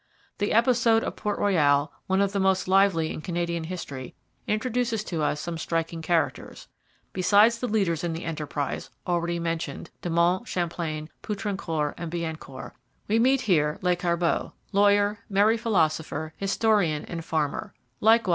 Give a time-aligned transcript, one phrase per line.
[0.39, 4.15] The episode of Port Royal, one of the most lively in Canadian history,
[4.47, 6.67] introduces to us some striking characters.
[7.13, 12.71] Besides the leaders in the enterprise, already mentioned De Monts, Champlain, Poutrincourt, and Biencourt
[13.07, 17.71] we meet here Lescarbot, [Footnote: Lescarbot was the historian of the colony.